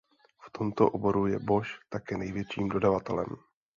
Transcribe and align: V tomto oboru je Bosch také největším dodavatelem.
V 0.41 0.47
tomto 0.49 0.83
oboru 0.89 1.27
je 1.27 1.39
Bosch 1.39 1.69
také 1.89 2.17
největším 2.17 2.69
dodavatelem. 2.69 3.27